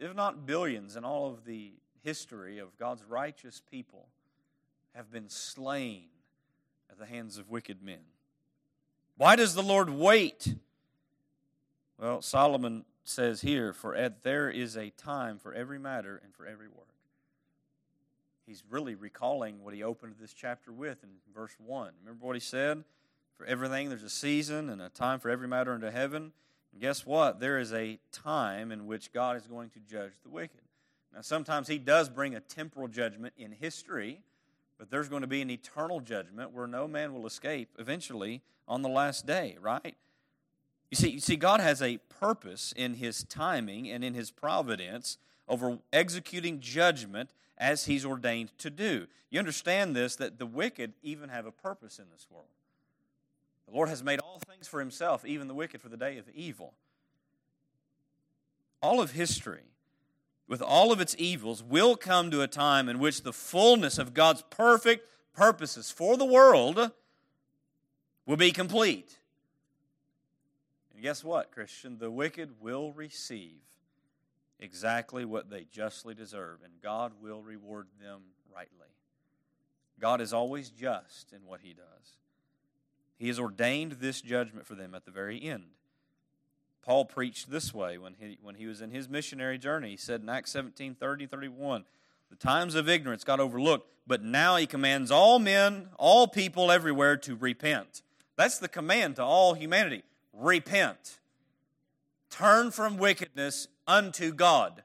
[0.00, 4.08] if not billions, in all of the history of God's righteous people
[4.94, 6.06] have been slain
[6.90, 8.00] at the hands of wicked men.
[9.16, 10.54] Why does the Lord wait?
[12.00, 16.46] Well, Solomon says here, for at there is a time for every matter and for
[16.46, 16.86] every work.
[18.46, 21.92] He's really recalling what he opened this chapter with in verse 1.
[22.02, 22.84] Remember what he said?
[23.36, 26.32] For everything, there's a season and a time for every matter under heaven
[26.72, 27.40] and guess what?
[27.40, 30.60] There is a time in which God is going to judge the wicked.
[31.14, 34.20] Now, sometimes He does bring a temporal judgment in history,
[34.78, 38.82] but there's going to be an eternal judgment where no man will escape eventually on
[38.82, 39.96] the last day, right?
[40.90, 45.18] You see, you see, God has a purpose in His timing and in His providence
[45.48, 49.06] over executing judgment as He's ordained to do.
[49.30, 52.48] You understand this, that the wicked even have a purpose in this world.
[53.68, 56.28] The Lord has made all things for himself, even the wicked for the day of
[56.34, 56.74] evil.
[58.82, 59.62] All of history,
[60.48, 64.12] with all of its evils, will come to a time in which the fullness of
[64.12, 66.90] God's perfect purposes for the world
[68.26, 69.19] will be complete.
[71.00, 71.96] And guess what, Christian?
[71.96, 73.62] The wicked will receive
[74.58, 78.20] exactly what they justly deserve, and God will reward them
[78.54, 78.88] rightly.
[79.98, 82.18] God is always just in what He does.
[83.16, 85.68] He has ordained this judgment for them at the very end.
[86.82, 89.92] Paul preached this way when he, when he was in his missionary journey.
[89.92, 91.86] He said in Acts 17 30, 31,
[92.28, 97.16] the times of ignorance got overlooked, but now he commands all men, all people everywhere
[97.16, 98.02] to repent.
[98.36, 101.18] That's the command to all humanity repent.
[102.30, 104.82] Turn from wickedness unto God.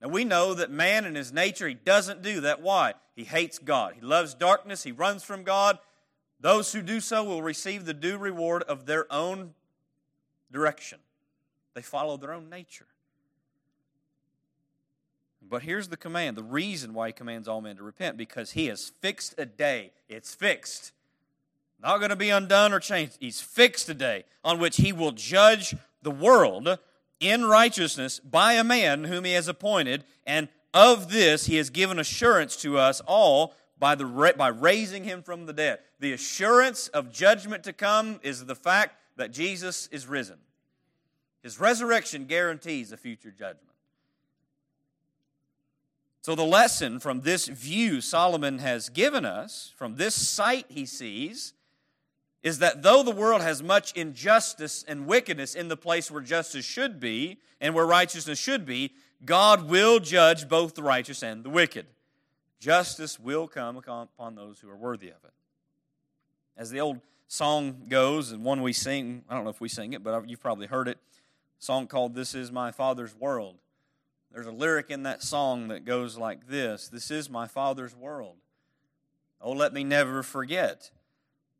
[0.00, 2.62] Now we know that man in his nature, he doesn't do that.
[2.62, 2.94] Why?
[3.14, 3.94] He hates God.
[3.94, 4.82] He loves darkness.
[4.82, 5.78] He runs from God.
[6.40, 9.54] Those who do so will receive the due reward of their own
[10.50, 10.98] direction.
[11.74, 12.86] They follow their own nature.
[15.48, 18.66] But here's the command the reason why he commands all men to repent because he
[18.66, 19.92] has fixed a day.
[20.08, 20.92] It's fixed.
[21.84, 23.18] Not going to be undone or changed.
[23.20, 26.78] He's fixed a day on which he will judge the world
[27.20, 31.98] in righteousness by a man whom he has appointed, and of this he has given
[31.98, 35.80] assurance to us all by, the, by raising him from the dead.
[36.00, 40.38] The assurance of judgment to come is the fact that Jesus is risen.
[41.42, 43.60] His resurrection guarantees a future judgment.
[46.22, 51.52] So, the lesson from this view Solomon has given us, from this sight he sees,
[52.44, 56.64] is that though the world has much injustice and wickedness in the place where justice
[56.64, 58.92] should be and where righteousness should be,
[59.24, 61.86] God will judge both the righteous and the wicked.
[62.60, 65.32] Justice will come upon those who are worthy of it.
[66.54, 69.94] As the old song goes, and one we sing, I don't know if we sing
[69.94, 70.98] it, but you've probably heard it,
[71.58, 73.56] song called This Is My Father's World.
[74.30, 78.36] There's a lyric in that song that goes like this This is my Father's world.
[79.40, 80.90] Oh, let me never forget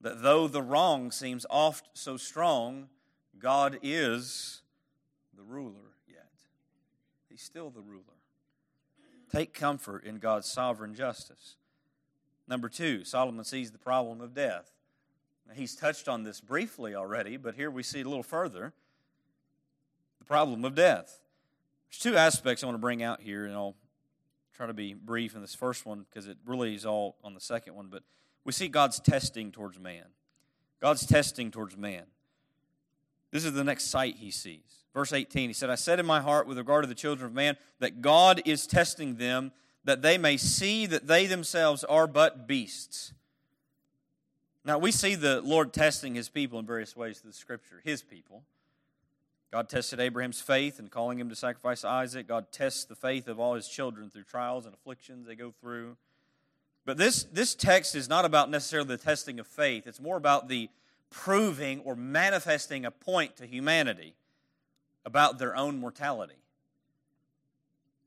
[0.05, 2.89] that though the wrong seems oft so strong,
[3.39, 4.61] God is
[5.35, 6.29] the ruler yet.
[7.31, 8.03] He's still the ruler.
[9.33, 11.57] Take comfort in God's sovereign justice.
[12.47, 14.71] Number two, Solomon sees the problem of death.
[15.55, 18.75] He's touched on this briefly already, but here we see a little further
[20.19, 21.21] the problem of death.
[21.89, 23.77] There's two aspects I want to bring out here, and I'll
[24.55, 27.41] try to be brief in this first one because it really is all on the
[27.41, 27.87] second one.
[27.91, 28.03] But
[28.45, 30.05] we see God's testing towards man.
[30.81, 32.05] God's testing towards man.
[33.31, 34.85] This is the next sight he sees.
[34.93, 37.35] Verse 18, he said, I said in my heart with regard to the children of
[37.35, 39.51] man that God is testing them
[39.85, 43.13] that they may see that they themselves are but beasts.
[44.65, 48.03] Now, we see the Lord testing his people in various ways through the scripture, his
[48.03, 48.45] people.
[49.53, 52.27] God tested Abraham's faith in calling him to sacrifice Isaac.
[52.27, 55.97] God tests the faith of all his children through trials and afflictions they go through.
[56.85, 60.49] But this, this text is not about necessarily the testing of faith, it's more about
[60.49, 60.69] the
[61.11, 64.15] proving or manifesting a point to humanity
[65.07, 66.35] about their own mortality.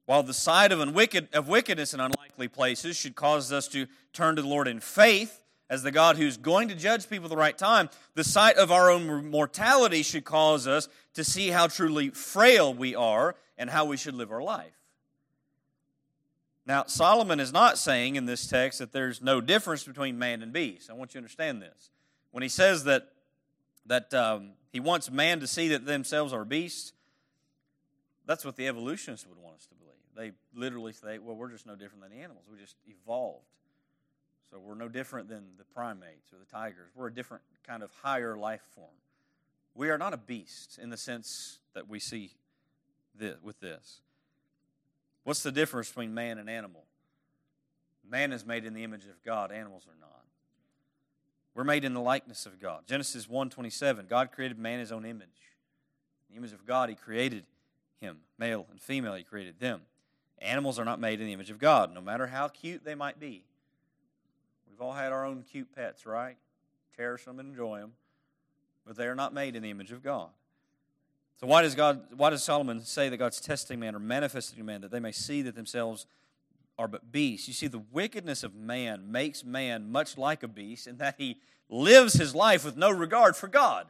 [0.06, 4.36] While the sight of, wicked, of wickedness in unlikely places should cause us to turn
[4.36, 7.36] to the Lord in faith, as the God who's going to judge people at the
[7.38, 12.10] right time, the sight of our own mortality should cause us to see how truly
[12.10, 14.77] frail we are and how we should live our life.
[16.68, 20.52] Now, Solomon is not saying in this text that there's no difference between man and
[20.52, 20.90] beast.
[20.90, 21.92] I want you to understand this.
[22.32, 23.08] When he says that,
[23.86, 26.92] that um, he wants man to see that themselves are beasts,
[28.26, 29.94] that's what the evolutionists would want us to believe.
[30.14, 32.44] They literally say, well, we're just no different than the animals.
[32.52, 33.46] We just evolved.
[34.52, 36.92] So we're no different than the primates or the tigers.
[36.96, 38.88] We're a different kind of higher life form.
[39.74, 42.32] We are not a beast in the sense that we see
[43.16, 44.02] this, with this.
[45.28, 46.86] What's the difference between man and animal?
[48.10, 50.24] Man is made in the image of God, animals are not.
[51.54, 52.88] We're made in the likeness of God.
[52.88, 55.52] Genesis 1:27, God created man in his own image.
[56.30, 57.46] In the image of God he created
[58.00, 59.82] him, male and female he created them.
[60.40, 63.20] Animals are not made in the image of God, no matter how cute they might
[63.20, 63.44] be.
[64.70, 66.38] We've all had our own cute pets, right?
[66.96, 67.96] Cherish them and enjoy them,
[68.86, 70.30] but they are not made in the image of God.
[71.40, 72.02] So why does God?
[72.16, 75.42] Why does Solomon say that God's testing man or manifesting man that they may see
[75.44, 76.08] that themselves
[76.80, 77.48] are but beasts?
[77.48, 81.38] You see, the wickedness of man makes man much like a beast in that he
[81.70, 83.88] lives his life with no regard for God.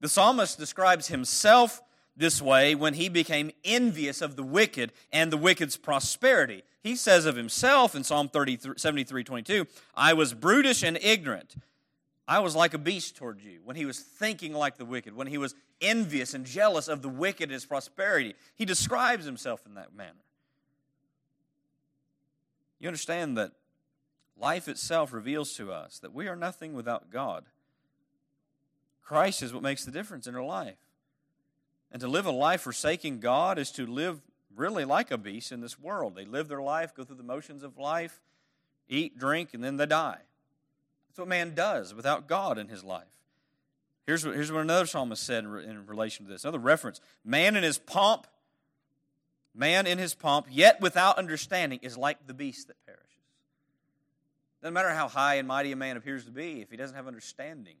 [0.00, 1.82] The psalmist describes himself
[2.16, 6.62] this way when he became envious of the wicked and the wicked's prosperity.
[6.82, 11.56] He says of himself in Psalm 73 22, I was brutish and ignorant.
[12.28, 13.60] I was like a beast toward you.
[13.64, 17.08] When he was thinking like the wicked, when he was envious and jealous of the
[17.08, 20.24] wicked and his prosperity, he describes himself in that manner.
[22.80, 23.52] You understand that
[24.38, 27.44] life itself reveals to us that we are nothing without God.
[29.02, 30.78] Christ is what makes the difference in our life.
[31.92, 34.20] And to live a life forsaking God is to live
[34.54, 36.16] really like a beast in this world.
[36.16, 38.20] They live their life, go through the motions of life,
[38.88, 40.18] eat, drink, and then they die.
[41.16, 43.04] That's what man does without God in his life.
[44.04, 46.44] Here's what, here's what another psalmist said in, in relation to this.
[46.44, 48.26] Another reference Man in his pomp,
[49.54, 53.06] man in his pomp, yet without understanding, is like the beast that perishes.
[54.60, 57.06] Doesn't matter how high and mighty a man appears to be, if he doesn't have
[57.06, 57.76] understanding,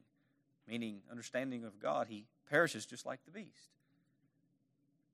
[0.66, 3.68] meaning understanding of God, he perishes just like the beast.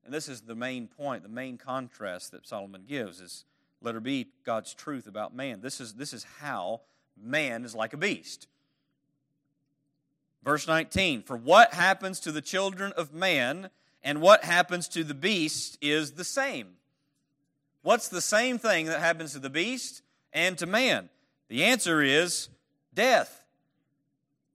[0.05, 3.45] And this is the main point, the main contrast that Solomon gives is
[3.81, 5.61] let her be God's truth about man.
[5.61, 6.83] This is, this is how
[7.21, 8.47] man is like a beast.
[10.45, 13.71] Verse 19 For what happens to the children of man
[14.03, 16.75] and what happens to the beast is the same.
[17.83, 21.09] What's the same thing that happens to the beast and to man?
[21.49, 22.49] The answer is
[22.95, 23.43] death.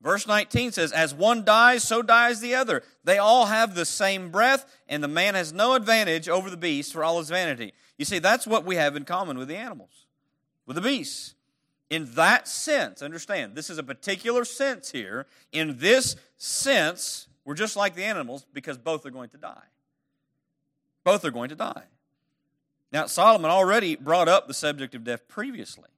[0.01, 2.83] Verse 19 says, As one dies, so dies the other.
[3.03, 6.93] They all have the same breath, and the man has no advantage over the beast
[6.93, 7.73] for all his vanity.
[7.97, 10.05] You see, that's what we have in common with the animals,
[10.65, 11.33] with the beasts.
[11.89, 15.25] In that sense, understand, this is a particular sense here.
[15.51, 19.63] In this sense, we're just like the animals because both are going to die.
[21.05, 21.85] Both are going to die.
[22.91, 25.89] Now, Solomon already brought up the subject of death previously.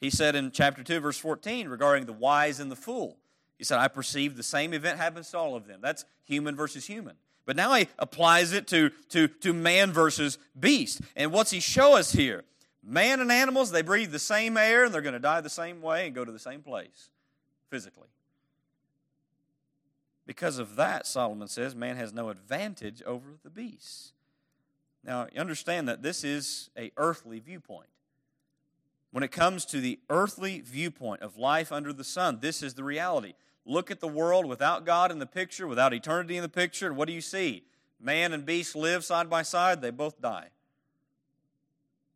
[0.00, 3.16] He said in chapter 2, verse 14, regarding the wise and the fool.
[3.56, 5.80] He said, I perceive the same event happens to all of them.
[5.80, 7.14] That's human versus human.
[7.46, 11.00] But now he applies it to, to, to man versus beast.
[11.16, 12.44] And what's he show us here?
[12.84, 15.80] Man and animals, they breathe the same air and they're going to die the same
[15.80, 17.10] way and go to the same place
[17.70, 18.08] physically.
[20.26, 24.12] Because of that, Solomon says, man has no advantage over the beasts.
[25.04, 27.88] Now, understand that this is a earthly viewpoint.
[29.10, 32.84] When it comes to the earthly viewpoint of life under the sun, this is the
[32.84, 36.86] reality look at the world without God in the picture, without eternity in the picture,
[36.86, 37.64] and what do you see?
[38.00, 40.48] Man and beast live side by side, they both die.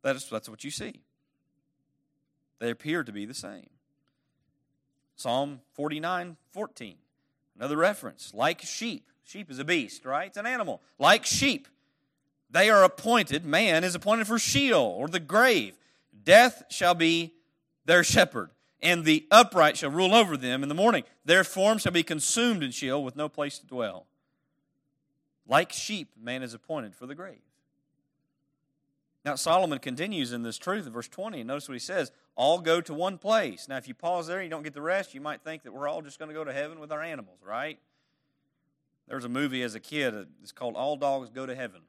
[0.06, 1.00] That is, that's what you see.
[2.60, 3.66] They appear to be the same.
[5.16, 6.94] Psalm 49 14,
[7.56, 8.32] another reference.
[8.32, 10.28] Like sheep, sheep is a beast, right?
[10.28, 10.80] It's an animal.
[11.00, 11.66] Like sheep,
[12.48, 15.74] they are appointed, man is appointed for Sheol or the grave.
[16.22, 17.34] Death shall be
[17.84, 21.02] their shepherd and the upright shall rule over them in the morning.
[21.24, 24.06] Their form shall be consumed in Sheol with no place to dwell.
[25.48, 27.45] Like sheep, man is appointed for the grave.
[29.26, 32.60] Now, Solomon continues in this truth in verse 20, and notice what he says all
[32.60, 33.66] go to one place.
[33.66, 35.72] Now, if you pause there and you don't get the rest, you might think that
[35.72, 37.80] we're all just going to go to heaven with our animals, right?
[39.08, 41.80] There was a movie as a kid, uh, it's called All Dogs Go to Heaven.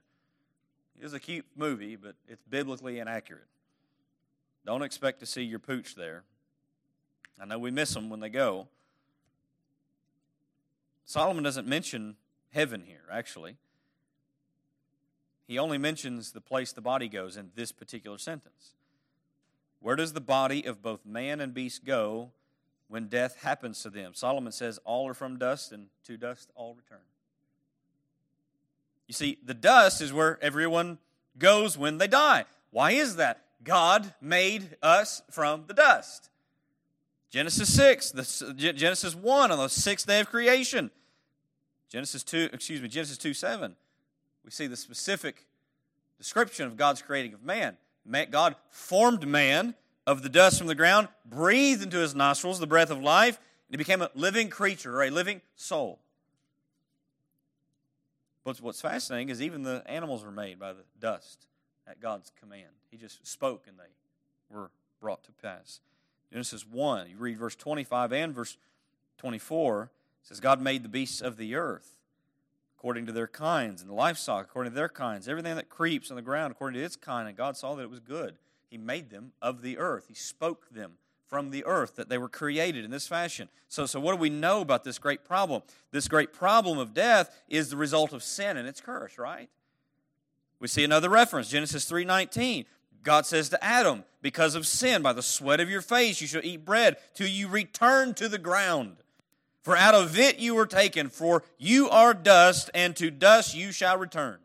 [0.99, 3.47] It was a cute movie, but it's biblically inaccurate.
[4.65, 6.23] Don't expect to see your pooch there.
[7.39, 8.67] I know we miss them when they go.
[11.05, 12.15] Solomon doesn't mention
[12.51, 13.57] heaven here, actually.
[15.47, 18.73] He only mentions the place the body goes in this particular sentence.
[19.79, 22.31] Where does the body of both man and beast go
[22.89, 24.13] when death happens to them?
[24.13, 27.05] Solomon says, All are from dust, and to dust all return.
[29.07, 30.97] You see, the dust is where everyone
[31.37, 32.45] goes when they die.
[32.71, 33.43] Why is that?
[33.63, 36.29] God made us from the dust.
[37.29, 40.91] Genesis 6, the, Genesis 1 on the sixth day of creation.
[41.89, 43.75] Genesis 2, excuse me, Genesis 2 7.
[44.47, 45.45] We see the specific
[46.17, 47.75] description of God's creating of man.
[48.31, 52.89] God formed man of the dust from the ground, breathed into his nostrils the breath
[52.89, 53.35] of life,
[53.67, 55.99] and he became a living creature or a living soul.
[58.45, 61.45] But what's fascinating is even the animals were made by the dust
[61.85, 62.71] at God's command.
[62.89, 63.91] He just spoke and they
[64.49, 65.81] were brought to pass.
[66.31, 68.55] Genesis 1, you read verse 25 and verse
[69.17, 69.91] 24,
[70.23, 71.96] says, God made the beasts of the earth
[72.77, 76.15] according to their kinds, and the livestock according to their kinds, everything that creeps on
[76.15, 78.37] the ground according to its kind, and God saw that it was good.
[78.69, 80.05] He made them of the earth.
[80.07, 80.93] He spoke them
[81.27, 83.49] from the earth that they were created in this fashion.
[83.67, 85.63] So, so what do we know about this great problem?
[85.91, 89.49] This great problem of death is the result of sin and its curse, right?
[90.59, 92.65] We see another reference, Genesis 3:19.
[93.03, 96.43] God says to Adam, Because of sin, by the sweat of your face you shall
[96.43, 98.97] eat bread till you return to the ground.
[99.67, 103.73] For out of it you were taken, for you are dust, and to dust you
[103.73, 104.37] shall return.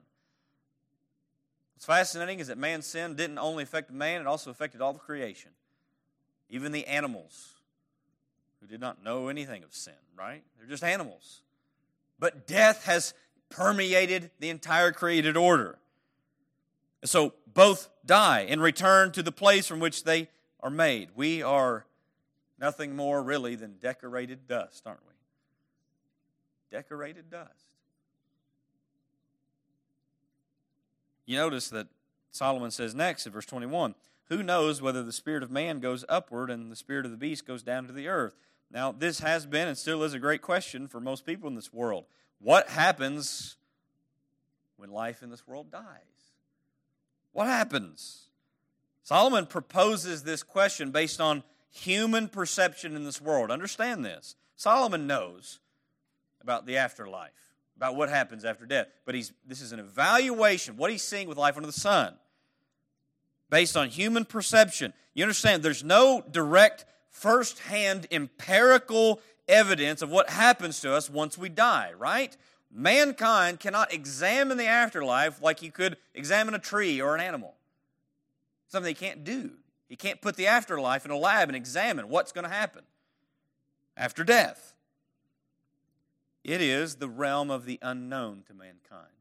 [1.77, 4.99] What's fascinating is that man's sin didn't only affect man, it also affected all the
[4.99, 5.53] creation,
[6.51, 7.53] even the animals
[8.61, 10.43] who did not know anything of sin, right?
[10.59, 11.43] They're just animals.
[12.19, 13.15] But death has
[13.49, 15.79] permeated the entire created order.
[17.01, 21.11] And so both die and return to the place from which they are made.
[21.15, 21.87] We are
[22.59, 25.12] nothing more really than decorated dust, aren't we?
[26.73, 27.67] Decorated dust.
[31.27, 31.87] You notice that
[32.33, 33.95] Solomon says next in verse 21
[34.25, 37.47] Who knows whether the spirit of man goes upward and the spirit of the beast
[37.47, 38.35] goes down to the earth?
[38.71, 41.73] Now, this has been and still is a great question for most people in this
[41.73, 42.07] world.
[42.41, 43.57] What happens
[44.77, 46.33] when life in this world dies?
[47.33, 48.29] What happens?
[49.03, 53.51] Solomon proposes this question based on human perception in this world.
[53.51, 54.37] Understand this.
[54.57, 55.61] Solomon knows
[56.43, 57.31] about the afterlife,
[57.77, 61.39] about what happens after death, but he's, this is an evaluation, what he's seeing with
[61.39, 62.15] life under the sun,
[63.51, 64.93] based on human perception.
[65.15, 71.49] You understand, there's no direct, first-hand, empirical evidence of what happens to us once we
[71.49, 72.37] die, right?
[72.71, 77.55] Mankind cannot examine the afterlife like you could examine a tree or an animal.
[78.69, 79.51] Something he can't do.
[79.89, 82.85] He can't put the afterlife in a lab and examine what's going to happen
[83.95, 84.75] after death.
[86.45, 89.13] It is the realm of the unknown to mankind.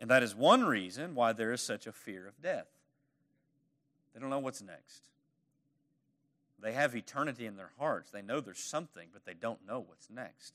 [0.00, 2.66] And that is one reason why there is such a fear of death.
[4.12, 5.02] They don't know what's next.
[6.60, 8.10] They have eternity in their hearts.
[8.10, 10.54] They know there's something, but they don't know what's next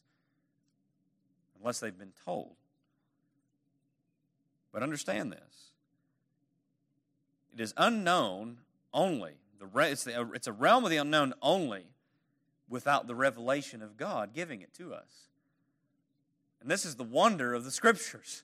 [1.60, 2.56] unless they've been told.
[4.72, 5.72] But understand this
[7.54, 8.58] it is unknown
[8.94, 9.34] only.
[9.76, 10.08] It's,
[10.48, 11.84] a realm of the unknown only
[12.70, 15.28] without the revelation of God giving it to us.
[16.62, 18.44] And this is the wonder of the scriptures.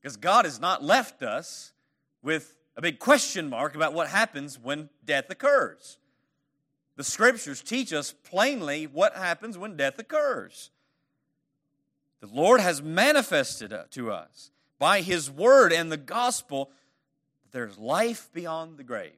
[0.00, 1.72] Because God has not left us
[2.22, 5.98] with a big question mark about what happens when death occurs.
[6.96, 10.70] The scriptures teach us plainly what happens when death occurs.
[12.20, 16.70] The Lord has manifested uh, to us by His word and the gospel
[17.42, 19.12] that there's life beyond the grave.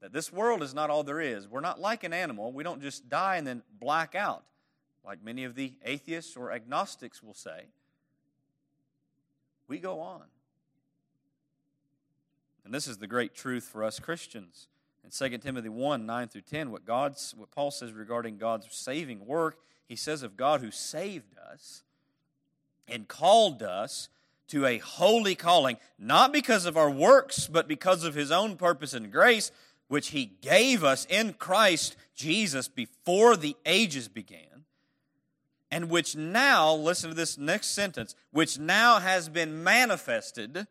[0.00, 1.46] That this world is not all there is.
[1.46, 2.52] We're not like an animal.
[2.52, 4.44] We don't just die and then black out,
[5.04, 7.66] like many of the atheists or agnostics will say.
[9.68, 10.22] We go on.
[12.64, 14.68] And this is the great truth for us Christians.
[15.04, 19.26] In 2 Timothy 1 9 through 10, what, God's, what Paul says regarding God's saving
[19.26, 21.82] work, he says of God who saved us
[22.86, 24.08] and called us
[24.48, 28.94] to a holy calling, not because of our works, but because of his own purpose
[28.94, 29.52] and grace,
[29.90, 34.64] which he gave us in Christ Jesus before the ages began,
[35.68, 40.68] and which now, listen to this next sentence, which now has been manifested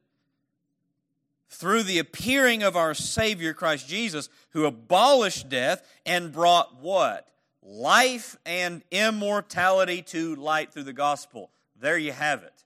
[1.50, 7.28] through the appearing of our Savior Christ Jesus, who abolished death and brought what?
[7.62, 11.52] Life and immortality to light through the gospel.
[11.78, 12.59] There you have it.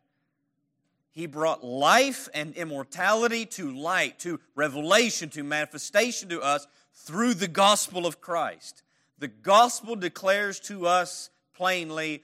[1.14, 7.47] He brought life and immortality to light, to revelation, to manifestation to us through the
[7.47, 8.82] gospel of Christ.
[9.20, 12.24] The gospel declares to us plainly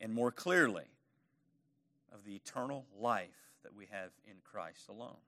[0.00, 0.82] and more clearly
[2.12, 5.18] of the eternal life that we have in Christ alone.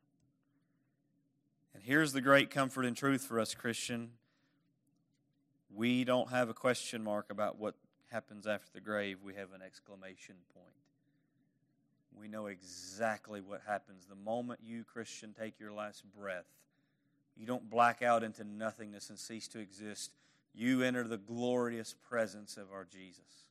[1.73, 4.11] And here's the great comfort and truth for us, Christian.
[5.73, 7.77] We don't have a question mark about what
[8.11, 10.75] happens after the grave, we have an exclamation point
[12.17, 14.07] we know exactly what happens.
[14.07, 16.47] The moment you, Christian, take your last breath,
[17.37, 20.13] you don't black out into nothingness and cease to exist.
[20.55, 23.49] You enter the glorious presence of our Jesus.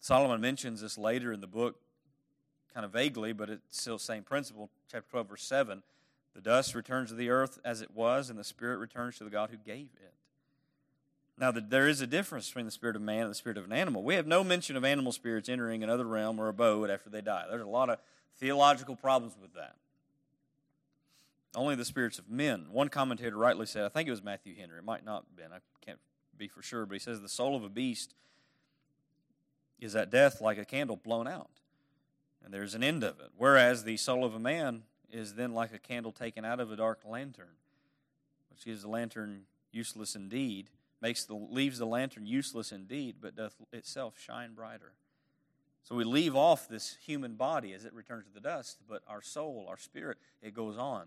[0.00, 1.76] Solomon mentions this later in the book,
[2.74, 4.70] kind of vaguely, but it's still the same principle.
[4.90, 5.82] Chapter 12, verse 7
[6.34, 9.30] The dust returns to the earth as it was, and the spirit returns to the
[9.30, 10.14] God who gave it.
[11.40, 13.72] Now, there is a difference between the spirit of man and the spirit of an
[13.72, 14.02] animal.
[14.02, 17.44] We have no mention of animal spirits entering another realm or abode after they die.
[17.48, 17.98] There's a lot of
[18.38, 19.76] theological problems with that.
[21.54, 22.66] Only the spirits of men.
[22.72, 25.52] One commentator rightly said, I think it was Matthew Henry, it might not have been,
[25.52, 26.00] I can't
[26.36, 28.14] be for sure, but he says the soul of a beast
[29.80, 31.50] is at death like a candle blown out,
[32.44, 33.30] and there's an end of it.
[33.36, 36.76] Whereas the soul of a man is then like a candle taken out of a
[36.76, 37.56] dark lantern,
[38.50, 40.68] which is a lantern useless indeed
[41.00, 44.92] makes the leaves the lantern useless indeed, but doth itself shine brighter.
[45.82, 49.22] So we leave off this human body as it returns to the dust, but our
[49.22, 51.02] soul, our spirit, it goes on.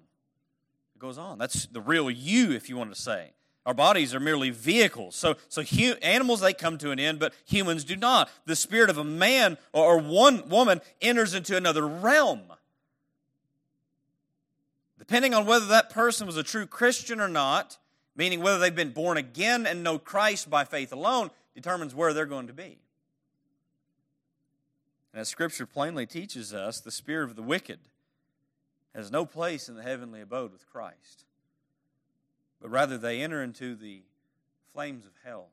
[0.96, 1.38] It goes on.
[1.38, 3.34] That's the real you, if you want to say.
[3.66, 5.16] Our bodies are merely vehicles.
[5.16, 8.32] So, so hu- animals they come to an end, but humans do not.
[8.46, 12.42] The spirit of a man or one woman enters into another realm.
[14.98, 17.78] Depending on whether that person was a true Christian or not,
[18.16, 22.26] meaning whether they've been born again and know Christ by faith alone, determines where they're
[22.26, 22.80] going to be.
[25.14, 27.80] And as Scripture plainly teaches us, the spirit of the wicked
[28.95, 31.26] has no place in the heavenly abode with Christ,
[32.62, 34.03] but rather they enter into the
[34.74, 35.47] flames of hell,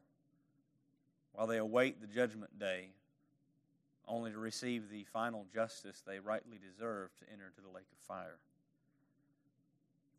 [1.32, 2.90] while they await the judgment day,
[4.06, 7.98] only to receive the final justice they rightly deserve to enter into the lake of
[8.06, 8.38] fire.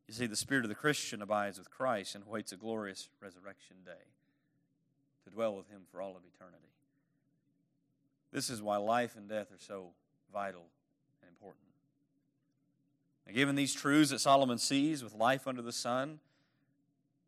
[0.09, 3.75] You see, the spirit of the Christian abides with Christ and waits a glorious resurrection
[3.85, 4.07] day
[5.23, 6.71] to dwell with him for all of eternity.
[8.31, 9.91] This is why life and death are so
[10.33, 10.65] vital
[11.21, 11.67] and important.
[13.27, 16.19] Now, given these truths that Solomon sees with life under the sun,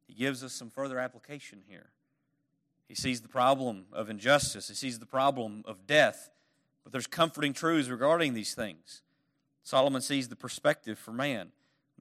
[0.07, 1.91] he gives us some further application here.
[2.88, 6.32] He sees the problem of injustice, he sees the problem of death,
[6.84, 9.03] but there's comforting truths regarding these things.
[9.61, 11.51] Solomon sees the perspective for man.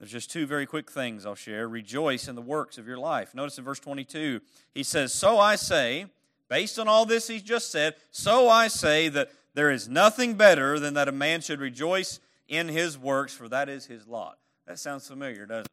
[0.01, 1.69] There's just two very quick things I'll share.
[1.69, 3.35] Rejoice in the works of your life.
[3.35, 4.41] Notice in verse 22,
[4.73, 6.07] he says, So I say,
[6.49, 10.79] based on all this he's just said, so I say that there is nothing better
[10.79, 14.39] than that a man should rejoice in his works, for that is his lot.
[14.65, 15.71] That sounds familiar, doesn't it?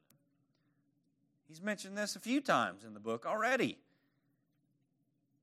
[1.48, 3.78] He's mentioned this a few times in the book already.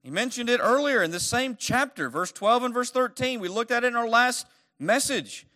[0.03, 3.39] He mentioned it earlier in the same chapter, verse 12 and verse 13.
[3.39, 4.45] We looked at it in our last
[4.77, 5.47] message.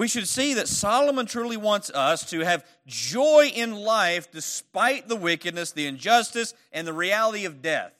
[0.00, 5.14] We should see that Solomon truly wants us to have joy in life despite the
[5.14, 7.92] wickedness, the injustice, and the reality of death.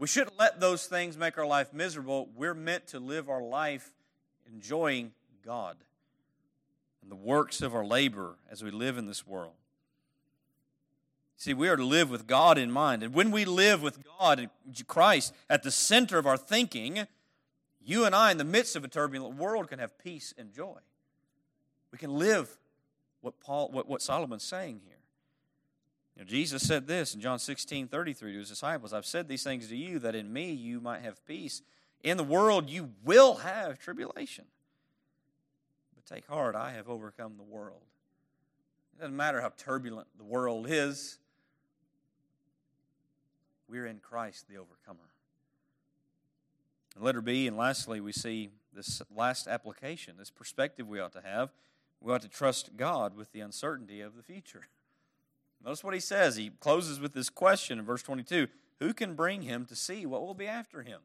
[0.00, 2.28] We shouldn't let those things make our life miserable.
[2.34, 3.92] We're meant to live our life
[4.52, 5.12] enjoying
[5.46, 5.76] God
[7.00, 9.54] and the works of our labor as we live in this world.
[11.36, 13.04] See, we are to live with God in mind.
[13.04, 14.50] And when we live with God and
[14.88, 17.06] Christ at the center of our thinking,
[17.88, 20.76] you and I, in the midst of a turbulent world, can have peace and joy.
[21.90, 22.58] We can live
[23.22, 24.98] what Paul, what, what Solomon's saying here.
[26.14, 29.42] You know, Jesus said this in John 16, 33 to his disciples, I've said these
[29.42, 31.62] things to you that in me you might have peace.
[32.02, 34.44] In the world you will have tribulation.
[35.94, 37.80] But take heart, I have overcome the world.
[38.92, 41.18] It doesn't matter how turbulent the world is.
[43.66, 45.08] We're in Christ, the overcomer.
[46.98, 51.20] And letter B, and lastly, we see this last application, this perspective we ought to
[51.20, 51.52] have.
[52.00, 54.62] We ought to trust God with the uncertainty of the future.
[55.64, 56.34] Notice what he says.
[56.34, 58.48] He closes with this question in verse 22
[58.80, 61.02] Who can bring him to see what will be after him?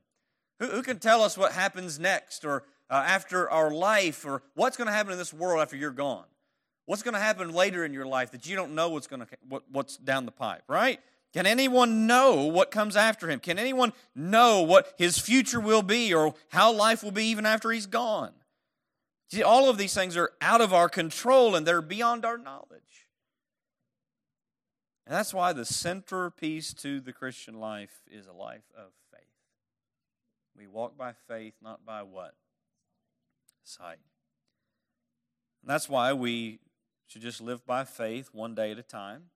[0.59, 4.77] Who, who can tell us what happens next or uh, after our life or what's
[4.77, 6.25] going to happen in this world after you're gone?
[6.87, 9.27] What's going to happen later in your life that you don't know what's going to
[9.47, 10.99] what, what's down the pipe, right?
[11.33, 13.39] Can anyone know what comes after him?
[13.39, 17.71] Can anyone know what his future will be or how life will be even after
[17.71, 18.33] he's gone?
[19.31, 23.07] See, all of these things are out of our control and they're beyond our knowledge.
[25.07, 29.23] And that's why the centerpiece to the Christian life is a life of faith.
[30.55, 32.35] We walk by faith, not by what?
[33.63, 33.97] Sight.
[35.63, 36.59] And that's why we
[37.07, 39.31] should just live by faith one day at a time.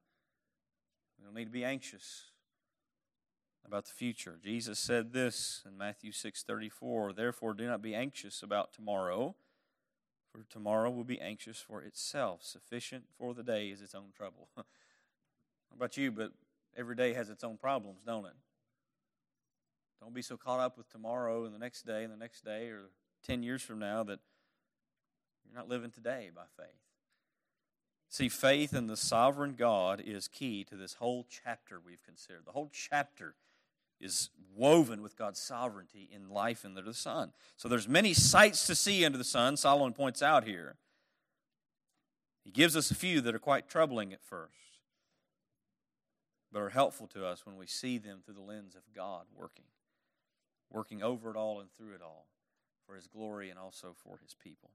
[1.18, 2.32] We don't need to be anxious
[3.66, 4.40] about the future.
[4.42, 9.36] Jesus said this in Matthew 6:34, "Therefore do not be anxious about tomorrow,
[10.32, 12.44] for tomorrow will be anxious for itself.
[12.44, 16.34] Sufficient for the day is its own trouble." How about you, but
[16.76, 18.36] every day has its own problems, don't it?
[20.00, 22.70] Don't be so caught up with tomorrow and the next day and the next day
[22.70, 22.92] or
[23.24, 24.20] 10 years from now that
[25.44, 26.87] you're not living today by faith.
[28.10, 32.46] See, faith in the sovereign God is key to this whole chapter we've considered.
[32.46, 33.36] The whole chapter
[34.00, 37.32] is woven with God's sovereignty in life under the sun.
[37.58, 40.76] So there's many sights to see under the sun, Solomon points out here.
[42.44, 44.54] He gives us a few that are quite troubling at first,
[46.52, 49.66] but are helpful to us when we see them through the lens of God working,
[50.72, 52.28] working over it all and through it all
[52.86, 54.70] for his glory and also for his people.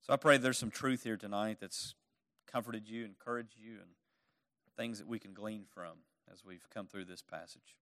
[0.00, 1.94] So I pray there's some truth here tonight that's
[2.52, 3.90] comforted you, encouraged you, and
[4.76, 5.98] things that we can glean from
[6.30, 7.76] as we've come through this passage.